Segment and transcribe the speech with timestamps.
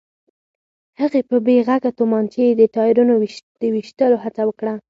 [0.99, 3.13] هغې په بې غږه تومانچې د ټايرونو
[3.61, 4.73] د ويشتلو هڅه وکړه.